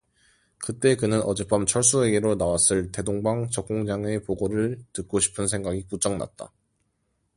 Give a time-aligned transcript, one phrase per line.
[0.57, 6.51] 그때 그는 어젯밤 철수에게로 나왔을 대동방적공장의 보고를 듣고 싶은 생각이 부쩍 났다.